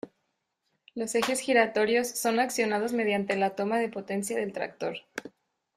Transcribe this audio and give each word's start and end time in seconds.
Los 0.95 1.13
ejes 1.13 1.39
giratorios 1.39 2.07
son 2.07 2.39
accionados 2.39 2.91
mediante 2.91 3.35
la 3.37 3.51
toma 3.51 3.77
de 3.77 3.87
potencia 3.89 4.35
del 4.35 4.51
tractor. 4.51 4.97